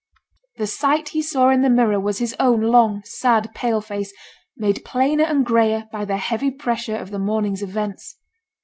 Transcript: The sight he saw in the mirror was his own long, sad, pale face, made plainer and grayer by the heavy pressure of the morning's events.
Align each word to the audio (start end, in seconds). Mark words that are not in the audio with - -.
The 0.57 0.65
sight 0.65 1.09
he 1.09 1.21
saw 1.21 1.49
in 1.49 1.61
the 1.61 1.69
mirror 1.69 1.99
was 1.99 2.17
his 2.17 2.35
own 2.39 2.61
long, 2.61 3.03
sad, 3.05 3.53
pale 3.53 3.81
face, 3.81 4.11
made 4.57 4.83
plainer 4.83 5.25
and 5.25 5.45
grayer 5.45 5.87
by 5.91 6.05
the 6.05 6.17
heavy 6.17 6.49
pressure 6.49 6.97
of 6.97 7.11
the 7.11 7.19
morning's 7.19 7.61
events. 7.61 8.17